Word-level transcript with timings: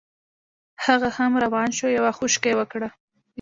هغه 0.85 1.09
هم 1.17 1.31
روان 1.43 1.69
شو 1.77 1.87
یوه 1.97 2.11
خوشکه 2.17 2.47
یې 2.51 2.57
وکړه. 2.59 2.89